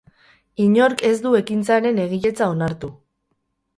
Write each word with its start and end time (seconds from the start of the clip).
Inork 0.63 1.03
ez 1.11 1.13
du 1.27 1.33
ekintzaren 1.41 2.03
egiletza 2.07 2.49
onartu. 2.55 2.91